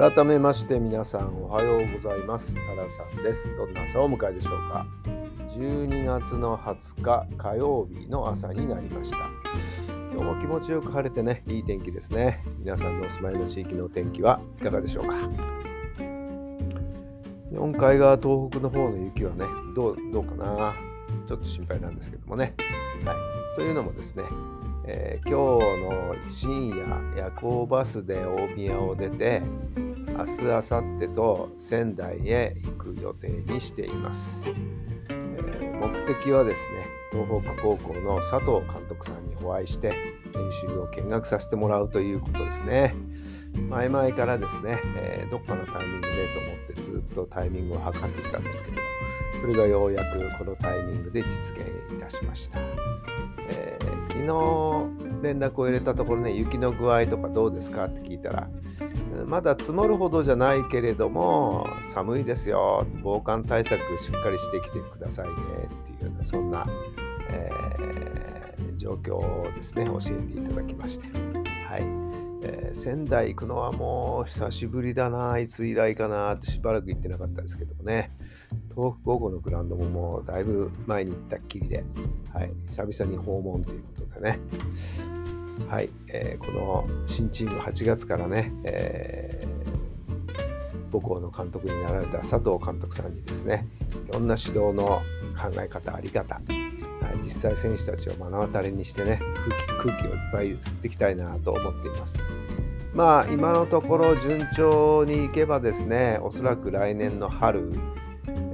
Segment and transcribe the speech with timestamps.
[0.00, 2.54] 改めまして皆さんおはようございます。
[2.54, 3.54] タラさんです。
[3.54, 4.86] どんな朝をお迎えでしょうか。
[5.50, 9.18] 12月の20日火曜日の朝になりました。
[10.10, 12.42] 今日も気持ちよく晴れてねいい天気ですね。
[12.60, 15.16] 皆さんのお住まいの地域のお天気はいかがでしょうか。
[17.50, 19.44] 日本海側東北の方の雪はね
[19.76, 20.76] どうどうかな。
[21.28, 22.54] ちょっと心配なんですけどもね。
[23.04, 23.16] はい。
[23.54, 24.24] というのもですね
[24.92, 29.42] えー、今日の深夜夜行バスで大宮を出て
[30.20, 39.94] 明日明後日と仙台へ行く予定にしています、えー、目的はですね東北高校の佐藤監督さんにお会いして
[40.34, 42.94] 練習を見学させてもらうということですね。
[43.68, 48.76] 前々からですね、えー、どっかのタイミングでと思ってずっとタイミングを測っていたんですけど
[49.40, 52.58] それがようやくこのタイミングで実現いたしました、
[53.48, 58.48] えー昨日連絡を入れたところね、雪の具合とかどうですかって聞いたら、
[59.26, 66.66] まだ積もるほどじゃないけれども、寒いですよ、防寒対策しっかりしてきてくださいねっていうような、そんな、
[67.30, 71.06] えー、状況をですね、教えていただきまして。
[71.66, 71.82] はい。
[72.42, 78.10] えー、仙台行くのはもう久しぶりだな、いつ以来かなってしばらく行ってなかったですけどもね。
[78.74, 81.84] 東北高校のグラウンドももうだいぶ前に行ったっきりで、
[82.32, 84.40] はい、久々に訪問ということでね、
[85.68, 93.66] はい、えー、この新チーム8月からね、えー、母校の監督になられた佐藤監督さんにですね、
[94.08, 95.02] いろんな指導の
[95.40, 96.40] 考え方、あり方、
[97.22, 99.20] 実際選手たちを目の当たりにしてね
[99.82, 102.20] 空気、をいっぱい吸っていきたいなと思っています。
[102.92, 107.72] まあ今のところ順調にいけばですね、おそらく来年の春、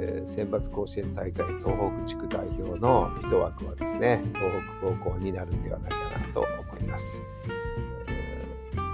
[0.00, 4.48] えー、選抜甲子園大会東北地区代表の1枠はですね東
[4.80, 7.24] 北高校になるんではないかなと思います、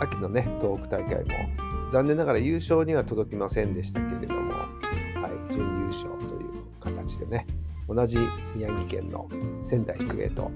[0.00, 7.46] 秋のね東北大会も残念ながら優勝には届きませんでしたけれども、はい、準優勝という形でね
[7.86, 8.16] 同じ
[8.56, 9.28] 宮城県の
[9.60, 10.50] 仙台育英と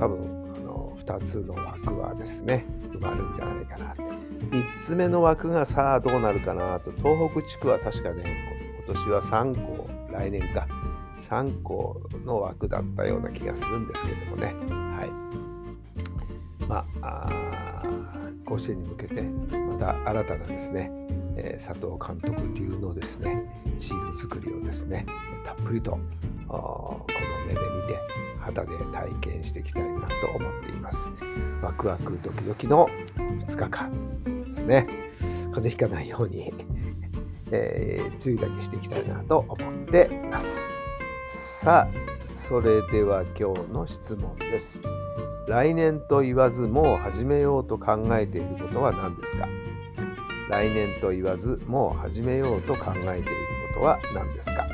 [0.00, 2.64] 多分あの2つの枠はですね
[2.94, 3.94] 埋まるんじゃないかな。
[4.50, 10.66] 3つ目の枠がさあどうなるかなと東北地区は確かね今年は3校、来年か、
[11.20, 14.54] 3校の枠だったような気がするんですけれどもね。
[14.96, 16.66] はい。
[16.68, 17.82] まあ、
[18.44, 20.90] 甲子園に向けて、また新たなですね、
[21.36, 23.44] えー、佐藤監督流のですね、
[23.78, 25.06] チーム作りをですね、
[25.44, 25.98] たっぷりと
[26.48, 26.56] こ
[26.98, 27.06] の
[27.46, 27.98] 目で見て、
[28.40, 31.12] 肌で体験していきたいなと思っています。
[31.62, 33.92] ワクワクドキドキの2日間
[34.46, 34.86] ですね。
[35.52, 36.52] 風邪ひかないように
[37.52, 40.60] えー、注意だけしていきたいなと思っています。
[41.60, 41.88] さあ、
[42.34, 44.82] それでは今日の質問です。
[45.46, 49.46] 来年と言わずもう始めようと考えていることは何ですか？
[50.50, 53.24] 来年と言わずもう始めようと考えている
[53.74, 54.66] ことは何ですか？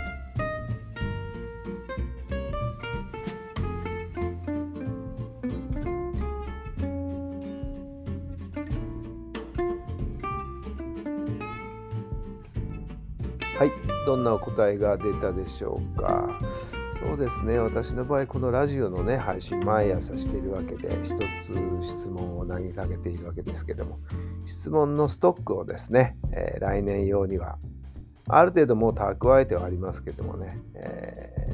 [13.59, 13.73] はい、
[14.07, 16.41] どんなお答えが出たでしょうか？
[17.05, 21.53] そうですね、私の場合、このラジオのね、配信、毎朝しているわけで、一つ
[21.83, 23.99] 質問を投げかけているわけですけども、
[24.47, 27.59] 質問のストックをですね、えー、来年用には、
[28.29, 31.51] ある程度もう蓄えてはありますけどもね、え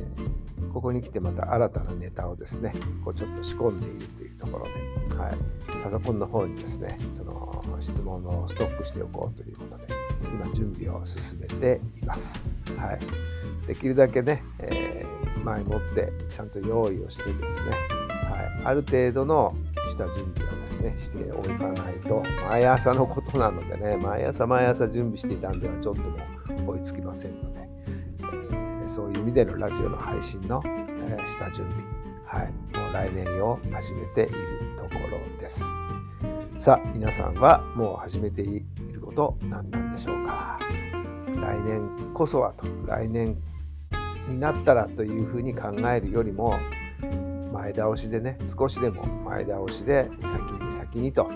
[0.61, 5.37] ー、ここに来てまた新たなネタをですね、こうちょっと仕込んでいるというところで、はい、
[5.83, 12.44] パソコンの方にですね、その質問をストックしておこうということで、今準備を進めています。
[12.76, 19.55] はい、できるだけね、えー、前もってちゃんと用意をしてですね、はい、ある程度の
[19.88, 27.69] した準備をですねしておかないと毎朝のことなのでね毎朝毎朝準備していたんではちょっともう追いつきませんので、
[28.21, 32.05] えー、そういう意味でのラジオの配信の、えー、下準備
[32.35, 32.53] はい。
[32.76, 34.32] もう来年を始めている
[34.76, 35.62] ところです。
[36.59, 38.65] さあ皆さんはもう始めてい
[39.14, 40.58] と何なんでしょうか。
[41.37, 43.37] 来年こそはと来年
[44.28, 46.55] になったらというふうに考えるよりも
[47.52, 51.31] 前倒しでね少しでも前倒しで先に先にと、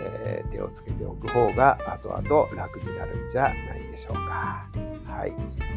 [0.00, 4.68] えー、手をつけておく方が後々楽になるんじゃないでしょうか。
[5.06, 5.32] はい、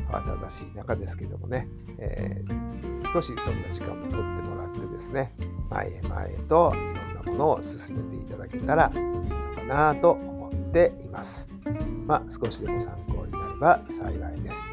[0.09, 1.67] 慌ただしい中ですけどもね、
[1.99, 5.31] えー、少しそんな時間も取ってもらってですね
[5.69, 10.36] 前へ前へといろんなものを進めていただけたらいいのかなと思います。
[10.67, 11.49] っています。
[12.05, 14.71] まあ、少しでも参考になれば幸いです。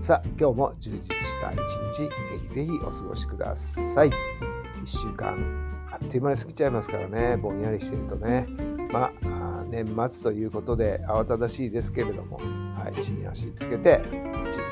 [0.00, 1.58] さあ、今日も充実した一
[1.92, 2.10] 日、ぜ
[2.48, 4.10] ひぜひお過ごしください。
[4.10, 4.12] 1
[4.86, 5.36] 週間
[5.90, 8.46] あっという間に過ぎちゃいますからね、ぼんやりしてるとね。
[8.90, 14.66] まあ、年末ということで慌ただしいですけれども、はい、地に足つけて、一日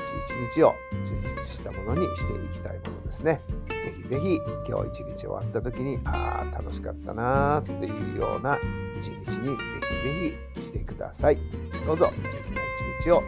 [0.51, 0.75] 一日を
[1.05, 3.41] 充実したものにしていきたいものですね。
[3.69, 8.59] ぜひぜひ今日一日終わった時に、ああ、楽しかったなーっていうような
[8.99, 9.63] 一日にぜ
[10.03, 11.39] ひぜひしてください。
[11.87, 12.61] どうぞ素敵な
[13.01, 13.21] 一日をお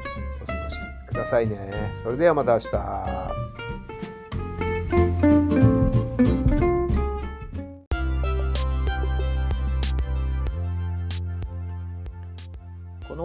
[0.47, 0.77] 過ごし
[1.09, 1.93] くださいね。
[2.03, 3.45] それではまた明日。